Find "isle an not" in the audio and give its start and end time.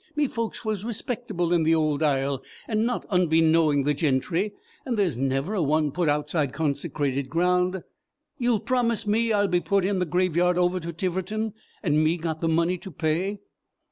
2.01-3.05